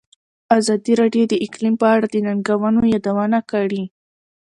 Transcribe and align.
ازادي 0.57 0.93
راډیو 1.01 1.23
د 1.29 1.33
اقلیم 1.45 1.75
په 1.81 1.87
اړه 1.95 2.05
د 2.09 2.15
ننګونو 2.25 2.81
یادونه 2.93 3.39
کړې. 3.51 3.83